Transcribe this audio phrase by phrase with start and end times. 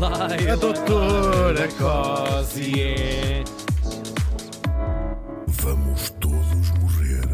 [0.00, 3.44] Laila, A doutora Cosier.
[5.46, 7.28] Vamos todos morrer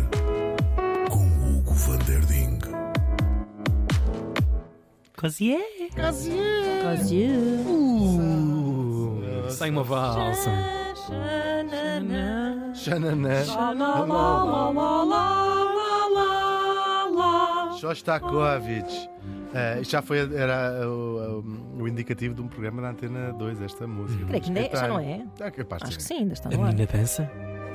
[1.09, 2.59] com Hugo van der Ding.
[5.17, 5.61] Cosier.
[5.95, 7.31] Cosier.
[7.67, 10.51] Uh, sai uma valsa.
[12.75, 13.45] Xananã.
[17.81, 19.09] Shostakovich.
[19.53, 21.43] Eh, isto já foi era o,
[21.79, 24.25] o- o indicativo de um programa da Antena 2, esta música.
[24.27, 25.25] Creio que ainda é, já não é?
[25.41, 26.69] É capaz de Acho que sim, ainda está A no ar.
[26.73, 27.31] menina dança?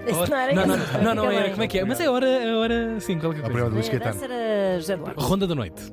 [0.08, 1.50] Não era não, não, não, não, fica era.
[1.50, 1.84] Como é que é?
[1.86, 3.72] Mas é hora, é hora, sim, qualquer Ao programa coisa.
[3.72, 4.24] do Luís A Caetano.
[4.34, 4.96] era José.
[5.18, 5.92] Ronda da noite.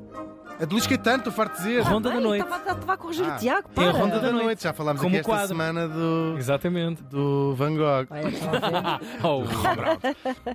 [0.59, 1.81] É de Luís Caetano, estou farto de dizer.
[1.81, 2.43] Ronda da noite.
[2.45, 3.35] Estava a corrigir Ah.
[3.35, 3.89] o Tiago, É para.
[3.89, 4.63] a Ronda Ronda da noite.
[4.63, 5.47] Já falámos Como aqui esta quadro.
[5.47, 7.03] semana do, Exatamente.
[7.03, 8.07] do Van Gogh.
[8.09, 9.23] Olha, a ver?
[9.23, 9.43] Oh,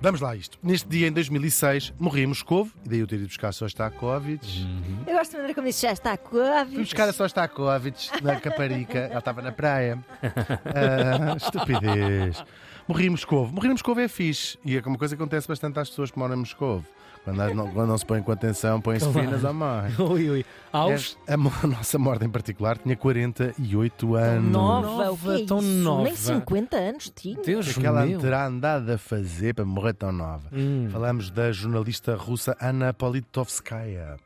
[0.01, 0.57] Vamos lá a isto.
[0.63, 4.67] Neste dia, em 2006, morri em Moscovo, e daí eu ter ido buscar Shostakovich.
[5.05, 6.77] Eu gosto de maneira como disse, já está a Fui Covid.
[6.79, 9.99] buscar a Shostakovich na Caparica, ela estava na praia.
[10.65, 12.43] Ah, estupidez.
[12.89, 13.53] Morri em Moscovo.
[13.53, 14.57] Morri em Moscovo é fixe.
[14.65, 16.83] E é uma coisa que acontece bastante às pessoas que moram em Moscovo.
[17.23, 19.27] Quando não, quando não se põem com atenção, põem-se Claro.
[19.27, 19.93] finas ou morrem.
[19.99, 20.45] ui, ui.
[20.73, 21.15] Aos.
[21.27, 24.51] A, mo- a nossa morte em particular tinha 48 anos.
[24.51, 25.67] Nova, o que é tão isso?
[25.67, 26.03] nova.
[26.03, 27.37] Nem 50 anos tinha.
[27.39, 30.47] O Deus que é que ela terá andado a fazer para morrer tão nova?
[30.51, 30.87] Hum.
[30.91, 34.17] Falamos da jornalista russa Anna Politkovskaya.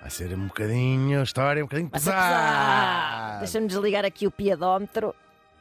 [0.00, 2.16] Vai ser um bocadinho, a história um bocadinho pesada.
[2.18, 3.38] pesado.
[3.40, 5.14] Deixa-me desligar aqui o piadómetro.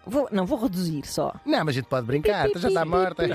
[0.06, 1.34] Vou, não, vou reduzir só.
[1.46, 3.24] Não, mas a gente pode brincar, já está morta.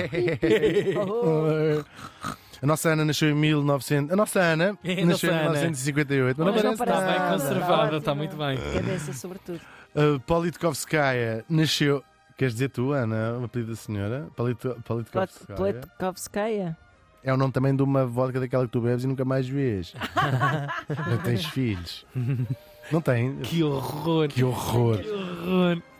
[2.63, 4.13] A nossa Ana nasceu em 1900.
[4.13, 5.51] A nossa Ana É, a nasceu nossa em Ana.
[5.61, 8.59] 1958, mas não Mas não parece Está bem conservada, está muito bem.
[8.75, 9.61] Cabeça, sobretudo.
[9.95, 12.03] A Politkovskaya nasceu.
[12.37, 14.27] Queres dizer tu, Ana, o apelido da senhora?
[14.37, 15.57] Polito- Politkovskaya.
[15.57, 16.77] Pletkovskaya.
[17.25, 19.95] É o nome também de uma vodka daquela que tu bebes e nunca mais vês.
[21.11, 22.07] não tens filhos.
[22.93, 23.37] Não tem?
[23.39, 24.29] Que horror.
[24.29, 24.99] Que horror.
[24.99, 25.26] Que horror.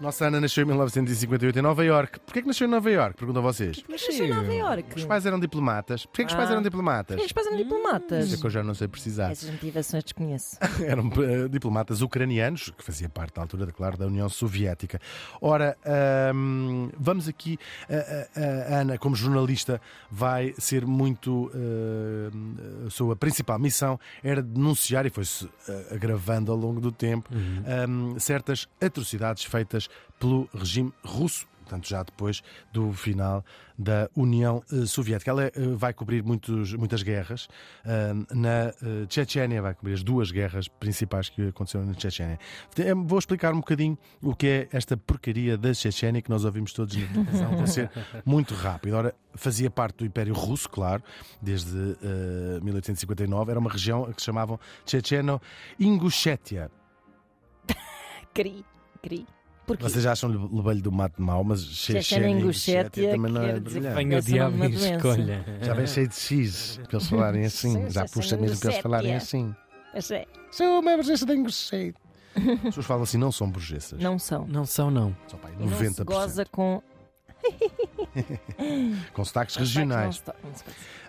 [0.01, 2.21] Nossa Ana nasceu em 1958 em Nova York.
[2.21, 3.17] Porquê que nasceu em Nova York?
[3.17, 3.83] Pergunto a vocês.
[3.89, 4.97] Nasceu em Nova Iorque.
[4.97, 6.05] Os pais eram diplomatas.
[6.07, 6.53] Porquê que os pais Ah.
[6.53, 7.21] eram diplomatas?
[7.25, 8.27] Os pais eram diplomatas.
[8.27, 9.31] Isso é que eu já não sei precisar.
[9.31, 10.57] Essas motivações desconheço.
[10.85, 15.01] Eram eh, diplomatas ucranianos, que fazia parte da altura, claro, da União Soviética.
[15.41, 17.59] Ora, ahm, vamos aqui.
[17.89, 19.81] A, a- a Ana, como jornalista,
[20.11, 21.51] vai ser muito.
[21.55, 27.29] eh, a sua principal missão era denunciar, e foi-se eh, agravando ao longo do tempo,
[27.67, 29.89] ahm, certas atrocidades feitas
[30.19, 31.47] pelo regime russo.
[31.67, 33.45] Portanto, já depois do final
[33.77, 35.33] da União eh, Soviética.
[35.33, 37.49] Ela eh, vai cobrir muitos, muitas guerras.
[37.85, 42.39] Ah, na eh, Chechênia, vai cobrir as duas guerras principais que aconteceram na Chechênia.
[42.79, 46.73] Eh, Vou explicar um bocadinho o que é esta porcaria da Chechênia que nós ouvimos
[46.73, 47.57] todos na televisão.
[47.57, 47.91] Vou ser
[48.25, 48.95] muito rápido.
[48.95, 51.03] Ora, fazia parte do Império Russo, claro,
[51.43, 53.51] desde eh, 1859.
[53.51, 56.71] Era uma região que se chamavam Checheno-Ingushétia.
[58.33, 58.65] Cri,
[59.09, 59.27] cri.
[59.67, 59.83] Porquê?
[59.83, 64.15] Vocês acham o lebalho do mato mau, mas Checheno-Ingushétia Checheno-Ingushétia também não é brilhante.
[64.17, 65.45] O diabo e de escolha.
[65.63, 67.73] Já vem cheio de X para eles falarem assim.
[67.73, 69.55] Sim, Já puxa mesmo para eles falarem assim.
[69.93, 71.95] Mas é, Sou uma burguesa de Ingushétia.
[72.37, 73.99] As pessoas falam assim, não são burguesas.
[74.01, 74.47] não são.
[74.47, 75.17] Não são, não.
[75.27, 76.05] São pá, E não se 90%.
[76.05, 76.81] goza com
[79.13, 80.23] Com sotaques Não regionais.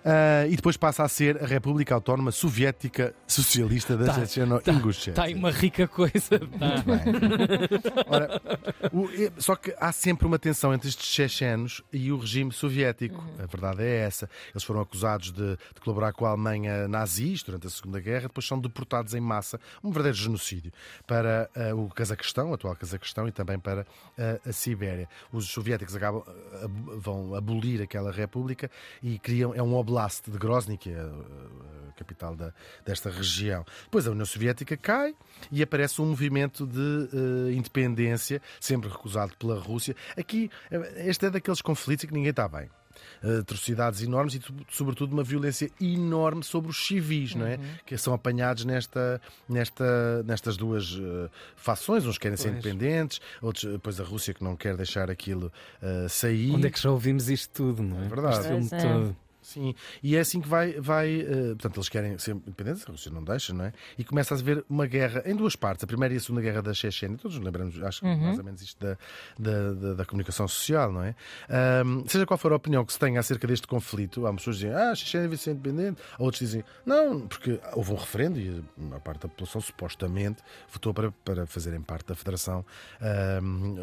[0.09, 5.11] Ah, e depois passa a ser a República Autónoma Soviética Socialista da Tá, Checheno-Ingushétia.
[5.11, 6.39] Está aí uma rica coisa.
[6.39, 6.83] Tá.
[6.85, 8.05] Bem.
[8.07, 8.41] Ora,
[8.93, 9.09] o-
[9.41, 13.21] só que há sempre uma tensão entre estes chechenos e o regime soviético.
[13.37, 14.29] A verdade é essa.
[14.53, 18.47] Eles foram acusados de, de colaborar com a Alemanha nazis durante a Segunda Guerra, depois
[18.47, 20.71] são deportados em massa, um verdadeiro genocídio,
[21.05, 23.85] para ah, o Cazaquistão, o atual Cazaquistão, e também para
[24.17, 25.09] ah, a Sibéria.
[25.33, 26.23] Os soviéticos acabam,
[26.63, 28.71] ab- vão abolir aquela república
[29.03, 29.96] e criam, é um oblast
[30.31, 32.53] de Grozny, que é a, a capital da,
[32.85, 33.65] desta região.
[33.83, 35.15] Depois a União Soviética cai
[35.51, 37.09] e aparece um movimento de
[37.49, 39.95] eh, independência, sempre recusado pela Rússia.
[40.15, 42.69] Aqui, eh, este é daqueles conflitos em que ninguém está bem.
[43.23, 47.59] Eh, atrocidades enormes e, sobretudo, uma violência enorme sobre os civis, não é?
[47.85, 52.05] Que são apanhados nesta, nesta, nestas duas eh, fações.
[52.05, 52.65] Uns querem ser Pois.
[52.65, 55.51] independentes, outros, eh, depois a Rússia que não quer deixar aquilo
[55.81, 56.53] eh, sair.
[56.53, 58.05] Onde é que já ouvimos isto tudo, não é?
[58.05, 58.37] É verdade.
[58.37, 59.26] Este filme Pois é.
[59.47, 59.73] Sim,
[60.03, 60.73] e é assim que vai.
[60.73, 63.73] vai eh, portanto, eles querem ser independentes, a Rússia não deixa, não é?
[63.97, 66.61] E começa a haver uma guerra em duas partes, a primeira e a segunda guerra
[66.61, 67.17] da Chechênia.
[67.17, 68.97] Todos nos lembramos, acho que mais ou menos isto da,
[69.39, 71.15] da, da- da comunicação social, não é?
[72.07, 74.75] Seja qual for a opinião que se tenha acerca deste conflito, há pessoas que dizem,
[74.77, 78.81] ah, a Chechênia deve ser independente, outros dizem, não, porque houve um referendo e a
[78.81, 82.65] maior parte da população supostamente votou para, para fazerem parte da Federação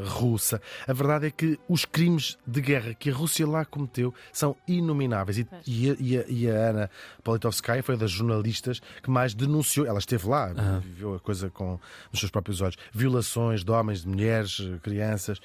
[0.07, 0.61] Russa.
[0.87, 5.39] A verdade é que os crimes de guerra que a Rússia lá cometeu são inomináveis
[5.39, 6.91] e E a, e a- e a Ana
[7.23, 9.87] Politovskaya foi das jornalistas que mais denunciou.
[9.87, 11.79] Ela esteve lá, viveu a coisa com
[12.11, 12.77] nos seus próprios olhos.
[12.93, 15.41] Violações de homens, de mulheres, crianças,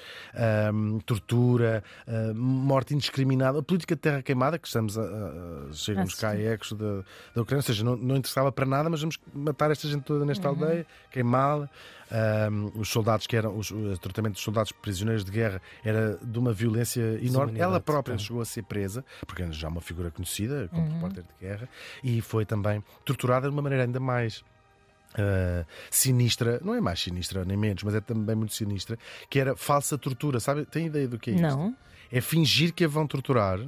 [1.06, 6.20] tortura, ah, morte indiscriminada, a política de terra queimada, que estamos a, a- chegamos Ah,
[6.20, 7.02] cá a ecos da,
[7.34, 10.24] da Ucrânia, ou seja, não, não interessava para nada, mas vamos matar esta gente toda
[10.24, 10.62] nesta Uhum.
[10.64, 11.68] aldeia, queimá-la.
[12.12, 16.38] Ahm, os soldados que eram, os- o tratamento dos soldados prisioneiros de guerra era de
[16.38, 17.58] uma violência enorme.
[17.58, 20.94] Ela própria chegou a ser presa, porque era já uma figura conhecida como Uhum.
[20.94, 21.68] repórter de guerra,
[22.02, 24.42] e foi também torturada de uma maneira ainda mais.
[25.18, 28.96] ah, sinistra, não é mais sinistra nem menos, mas é também muito sinistra,
[29.28, 30.38] que era falsa tortura.
[30.38, 30.64] Sabe?
[30.64, 31.42] Tem ideia do que é isto?
[31.42, 31.76] Não.
[32.12, 33.58] É fingir que a vão torturar,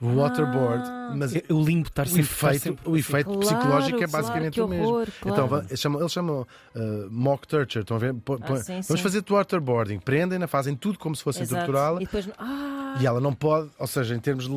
[0.00, 1.12] waterboard, Ah.
[1.16, 2.22] mas O limbo estar o sempre.
[2.22, 4.86] estar efeito, sempre- o efeito Claro, psicológico é claro, basicamente o mesmo.
[4.86, 5.48] horror, Então, claro.
[5.48, 6.40] va- eles chamam, eles chamam
[6.76, 7.82] uh, mock torture.
[7.82, 8.14] Estão a ver?
[8.14, 9.98] Põe- Ah, sim, vamos fazer waterboarding.
[9.98, 12.28] Prendem-na, fazem tudo como se fossem torturá-la E depois.
[12.38, 14.48] Ah, e ela não pode, ou seja, em termos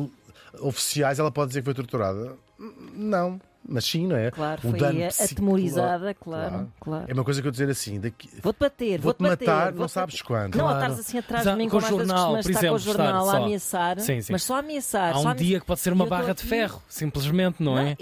[0.60, 2.34] oficiais, ela pode dizer que foi torturada.
[2.94, 4.30] Não, mas sim, não é?
[4.30, 7.04] claro, O foi dano atemorizada, psicológico- claro, claro.
[7.08, 9.46] É uma coisa que eu dizer assim: daqui, Vou-te bater, vou-te bater.
[9.46, 10.54] matar, não vou-te sabes quando.
[10.56, 10.82] Não, a Claro.
[10.92, 13.06] estares assim atrás Exato, de mim, com vezes jornal, por estar com o exemplo, jornal
[13.24, 13.44] estar a só.
[13.44, 14.32] ameaçar, Sim, sim.
[14.32, 15.16] mas só a ameaçar.
[15.16, 17.96] Há só um dia que pode ser uma barra de ferro, simplesmente, não é?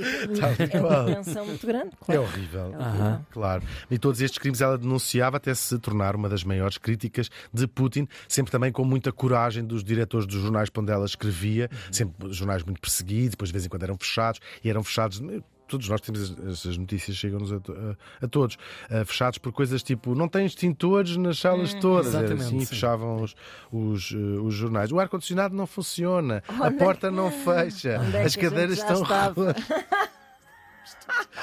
[0.59, 1.05] É qual.
[1.07, 2.23] uma tensão muito grande, É claro.
[2.23, 2.61] horrível.
[2.61, 2.81] É horrível.
[2.81, 3.27] Aham.
[3.31, 3.63] Claro.
[3.91, 8.09] E todos estes crimes ela denunciava até se tornar uma das maiores críticas de Putin,
[8.29, 12.63] sempre também com muita coragem dos diretores dos jornais para onde ela escrevia, sempre jornais
[12.63, 15.21] muito perseguidos, depois de vez em quando eram fechados, e eram fechados.
[15.71, 18.59] Todos nós temos as- essas notícias, chegam-nos a, a- a todos,
[18.91, 22.13] ah, fechados por coisas tipo não tem extintores nas salas todas.
[22.15, 22.67] Era Exatamente, assim, sim.
[22.67, 23.35] fechavam os,
[23.71, 24.91] os, eh, os jornais.
[24.91, 29.03] O ar-condicionado não funciona, a é porta não fecha, Onde é as gente cadeiras estão?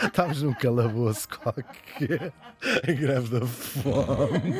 [0.03, 2.33] Estávamos num calabouço qualquer,
[2.87, 4.53] em greve da fome.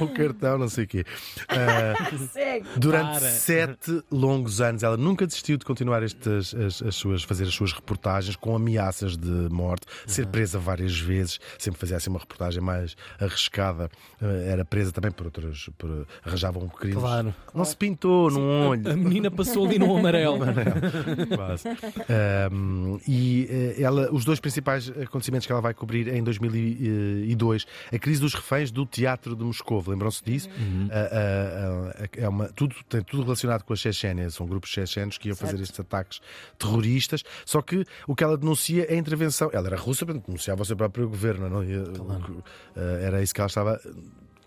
[0.00, 1.04] o cartão, não sei o quê.
[2.32, 2.66] Segue.
[2.76, 3.30] durante Para.
[3.30, 7.72] sete longos anos, ela nunca desistiu de continuar estas, as, as suas, fazer as suas
[7.72, 12.96] reportagens com ameaças de morte, ser presa várias vezes, sempre fazia assim uma reportagem mais
[13.18, 13.90] arriscada.
[14.20, 15.68] Ah, era presa também por outras.
[15.76, 16.98] Por, arranjavam crimes.
[16.98, 17.34] Claro.
[17.54, 18.90] Não se pintou num olho.
[18.90, 20.38] A menina passou ali no amarelo.
[21.34, 21.68] Quase.
[22.52, 27.98] Um, e eh, ela, os dois principais acontecimentos que ela vai cobrir em 2002, a
[27.98, 30.48] crise dos reféns do Teatro de Moscou, lembram-se disso?
[30.58, 30.88] Uhum.
[32.16, 35.52] É uma, tudo, tem tudo relacionado com a Chechênia, são grupos chechenos que iam fazer
[35.52, 35.62] Certo.
[35.64, 36.20] estes ataques
[36.58, 39.50] terroristas, só que o que ela denuncia é a intervenção.
[39.52, 41.64] Ela era russa, portanto denunciava o seu próprio governo, não?
[41.64, 41.82] ia-
[42.76, 43.80] ah, era isso que ela estava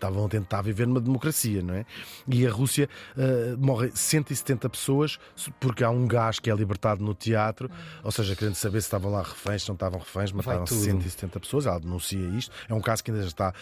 [0.00, 1.84] estavam a tentar viver numa democracia, não é?
[2.26, 5.18] E a Rússia eh, morre 170 pessoas
[5.60, 7.70] porque há um gás que é libertado no teatro,
[8.02, 10.80] ou seja, querendo saber se estavam lá reféns, se não estavam reféns, mataram tudo.
[10.80, 11.66] 170 pessoas.
[11.66, 12.50] Ela denuncia isto.
[12.68, 13.52] É um caso que ainda está,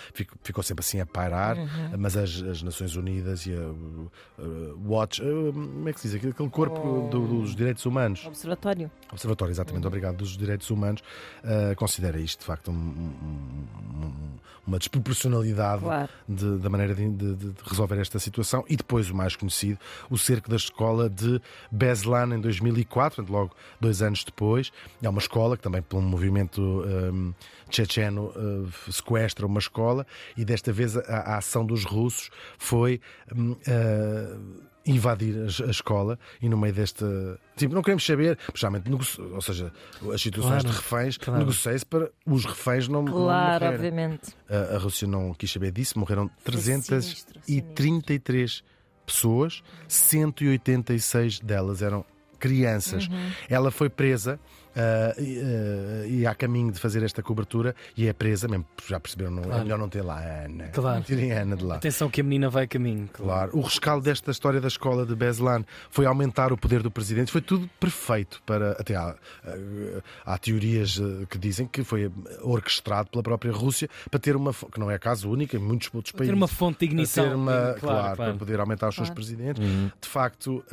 [0.43, 1.57] ficou, sempre assim a pairar,
[1.99, 6.09] mas as, as Nações Unidas e a uh, uh, Watch, uh, como é que se
[6.09, 6.17] diz?
[6.17, 8.25] Aquele, corpo do- dos direitos humanos.
[8.27, 8.91] Observatório.
[9.11, 11.03] Observatório, exatamente, obrigado, dos direitos humanos,
[11.43, 16.09] uh, considera isto de facto um- um- um- uma desproporcionalidade Claro.
[16.29, 18.65] De- da maneira de, de- de resolver esta situação.
[18.69, 19.79] E depois, o mais conhecido,
[20.11, 21.41] o cerco da escola de
[21.73, 24.71] Beslan em 2004, portanto, logo dois anos depois.
[25.03, 27.33] É uma escola que também, pelo movimento um,
[27.71, 33.01] checheno, uh, sequestra uma escola e desta vez a, a ação dos russos foi.
[33.35, 37.39] um, uh, invadir a, a escola e no meio desta.
[37.57, 39.73] Tipo, não queremos saber, especialmente, negoci- ou seja,
[40.13, 41.39] as situações Claro, de reféns, claro.
[41.41, 43.75] negocia-se para os reféns não, não Claro, morrerem.
[43.77, 44.35] obviamente.
[44.49, 46.97] A, a Rússia não quis saber disso, morreram Foi sinistro,
[47.43, 48.63] 333
[49.07, 52.05] pessoas, 186 delas eram
[52.39, 53.07] crianças.
[53.09, 53.31] Uhum.
[53.49, 54.39] Ela foi presa
[54.77, 59.01] ah, e, ah, e há caminho de fazer esta cobertura e é presa, mesmo já
[59.01, 59.63] perceberam, não, é Claro.
[59.65, 60.69] melhor não ter lá a Ana.
[60.69, 61.03] Claro.
[61.03, 61.77] Tirem a Ana de lá.
[61.77, 63.09] Atenção que a menina vai a caminho.
[63.13, 63.51] Claro.
[63.57, 67.33] O rescaldo desta história da escola de Beslan foi aumentar o poder do presidente.
[67.33, 68.73] Foi tudo perfeito para.
[68.73, 69.15] Até há,
[69.45, 72.11] eh, há teorias que dizem que foi
[72.43, 74.53] orquestrado pela própria Rússia para ter uma.
[74.53, 76.35] que não é caso único em muitos outros Ter países.
[76.37, 77.29] uma fonte de Para ignição.
[77.29, 78.17] ter uma, claro, claro, claro.
[78.17, 79.15] para poder aumentar os seus Claro.
[79.15, 79.63] presidentes.
[79.65, 79.91] Uhum.
[80.01, 80.65] De facto,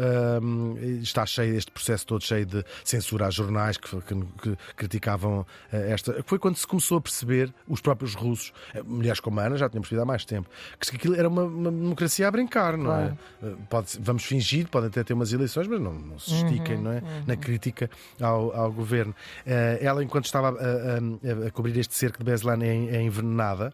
[0.42, 5.46] hum, está cheio, este processo todo cheio de censura a jornais que, que- que criticavam
[5.72, 6.24] eh, esta.
[6.26, 9.70] Foi quando se começou a perceber, os próprios russos, eh, mulheres como a Ana, já
[9.70, 13.18] tínhamos percebido há mais tempo, que aquilo era uma, uma democracia a brincar, não Claro.
[13.44, 13.46] é?
[13.48, 16.92] Eh, Pode, vamos fingir, podem até ter umas eleições, mas não, não se estiquem, não
[16.92, 17.02] é?
[17.26, 17.90] Na crítica
[18.22, 19.14] ao, ao governo.
[19.46, 23.74] Ela, enquanto estava a, a- a cobrir este cerco de Beslan, é, é envenenada.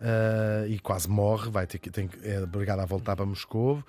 [0.00, 3.82] Ah, e quase morre, vai ter que, tem, é obrigado a voltar para Moscou.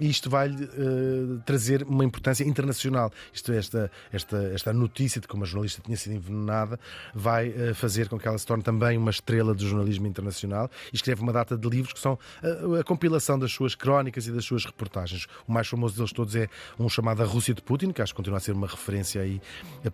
[0.00, 3.10] e isto vai ah, trazer uma importância internacional.
[3.32, 6.78] Isto, esta, esta, esta notícia de que uma jornalista tinha sido envenenada
[7.14, 10.96] vai ah, fazer com que ela se torne também uma estrela do jornalismo internacional e
[10.96, 14.44] escreve uma data de livros que são ah, a compilação das suas crónicas e das
[14.44, 15.26] suas reportagens.
[15.46, 18.16] O mais famoso deles todos é um chamado A Rússia de Putin, que acho que
[18.16, 19.40] continua a ser uma referência aí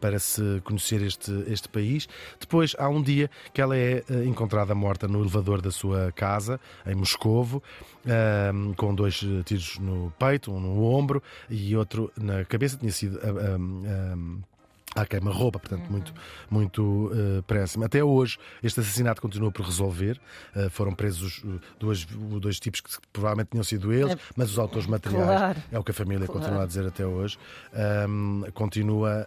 [0.00, 2.08] para se conhecer este, este país.
[2.40, 6.58] Depois há um dia que ela é eh, encontrada morta no elevador da sua casa,
[6.86, 7.62] em Moscovo,
[8.06, 12.76] ahm, com dois tiros no peito, um no ombro e outro na cabeça.
[12.76, 13.18] Tinha sido.
[13.22, 14.51] ahm, ahm,
[14.94, 16.12] à queima-roupa, portanto, muito,
[16.50, 17.84] muito eh, próximo.
[17.84, 20.20] Até hoje, este assassinato continua por resolver.
[20.54, 24.58] Eh, foram presos uh, duas, dois tipos que provavelmente tinham sido eles, É, mas os
[24.58, 25.62] autores materiais claro.
[25.72, 26.40] é o que a família Claro.
[26.40, 27.38] continua a dizer até hoje.
[27.74, 29.26] Ahm, continua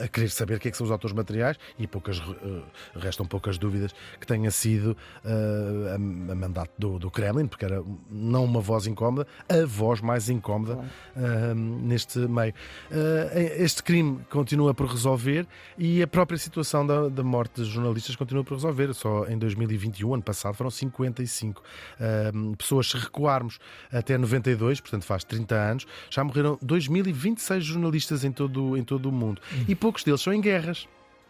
[0.00, 2.62] a, a querer saber o que é que são os autores materiais e poucas, eh,
[2.96, 7.82] restam poucas dúvidas que tenha sido eh, a, a mandato do, do Kremlin, porque era
[8.10, 10.78] não uma voz incómoda, a voz mais incómoda
[11.14, 12.54] ahm, neste meio.
[12.90, 15.46] Eh, este crime continua por resolver
[15.78, 18.92] e a própria situação da, da morte de jornalistas continua por resolver.
[18.94, 21.62] Só em 2021, ano passado, foram 55
[22.00, 22.86] ahm, pessoas.
[22.90, 23.58] Se recuarmos
[23.92, 29.12] até 92, portanto faz 30 anos, já morreram 2026 jornalistas em todo, em todo o
[29.12, 29.40] mundo.
[29.66, 30.86] E poucos deles são em guerras.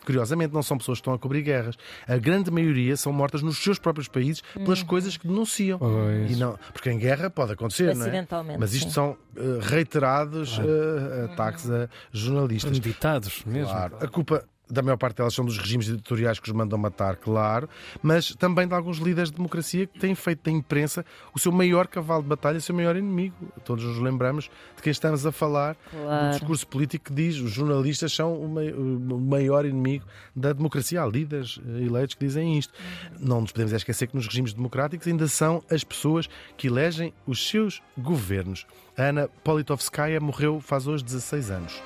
[0.07, 1.75] Curiosamente, não são pessoas que estão a cobrir guerras.
[2.07, 5.79] A grande maioria são mortas nos seus próprios países pelas coisas que denunciam.
[5.81, 6.31] Pois.
[6.31, 8.25] E não, porque em guerra pode acontecer, não é?
[8.57, 8.95] Mas isto sim.
[8.95, 12.71] são eh, reiterados eh, ataques a jornalistas.
[12.71, 13.69] Premeditados mesmo.
[13.69, 13.97] Claro.
[14.01, 17.69] A culpa da maior parte delas são dos regimes editoriais que os mandam matar, claro,
[18.03, 21.05] mas também de alguns líderes de democracia que têm feito da imprensa
[21.35, 23.35] o seu maior cavalo de batalha, o seu maior inimigo.
[23.65, 26.31] Todos nos lembramos de quem estamos a falar, do Claro.
[26.31, 30.05] discurso político que diz os jornalistas são o maior inimigo
[30.35, 31.03] da democracia.
[31.03, 32.73] Há líderes eh, eleitos que dizem isto.
[33.21, 37.49] Não nos podemos esquecer que nos regimes democráticos ainda são as pessoas que elegem os
[37.49, 38.67] seus governos.
[38.97, 41.83] A Ana Politovskaya morreu faz hoje 16 anos.